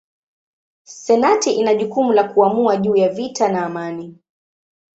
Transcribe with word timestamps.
Senati 0.83 1.53
ina 1.53 1.75
jukumu 1.75 2.13
la 2.13 2.23
kuamua 2.23 2.77
juu 2.77 2.95
ya 2.95 3.09
vita 3.09 3.49
na 3.49 3.65
amani. 3.65 4.17